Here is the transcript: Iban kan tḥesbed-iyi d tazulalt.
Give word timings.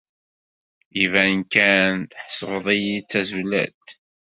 Iban 1.03 1.37
kan 1.53 1.93
tḥesbed-iyi 2.11 2.97
d 3.01 3.07
tazulalt. 3.09 3.87